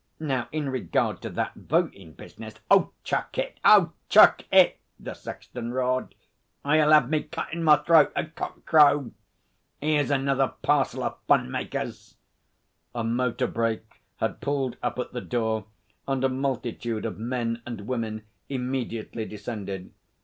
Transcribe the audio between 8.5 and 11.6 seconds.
crow. 'Ere's another parcel of fun